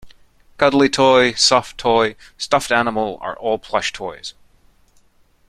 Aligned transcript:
Cuddly 0.57 0.89
toy, 0.89 1.33
soft 1.33 1.77
toy, 1.77 2.15
stuffed 2.35 2.71
animal 2.71 3.19
are 3.21 3.37
all 3.37 3.59
plush 3.59 3.93
toys 3.93 4.33